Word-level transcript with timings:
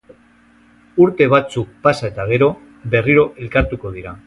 Urte 1.05 1.27
batzuk 1.33 1.77
pasa 1.85 2.09
eta 2.11 2.27
gero, 2.33 2.49
berriro 2.97 3.29
elkartuko 3.45 3.97
dira. 4.01 4.19